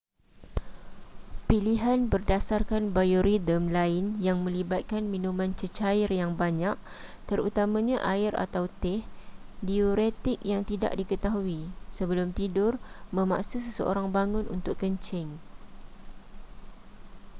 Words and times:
pilihan 1.47 1.99
berdasarkan 2.13 2.83
biorhythm 2.95 3.63
lain 3.77 4.05
yang 4.27 4.37
melibatkan 4.45 5.03
minuman 5.13 5.51
cecair 5.59 6.09
yang 6.21 6.31
banyak 6.41 6.73
terutamanya 7.29 7.97
air 8.13 8.33
atau 8.45 8.63
teh 8.81 9.01
diuretik 9.67 10.37
yang 10.51 10.61
tidak 10.71 10.91
diketahui 10.99 11.61
sebelum 11.95 12.27
tidur 12.39 12.73
memaksa 13.17 13.57
seseorang 13.65 14.07
bangun 14.17 14.45
untuk 14.55 14.73
kencing 14.81 15.27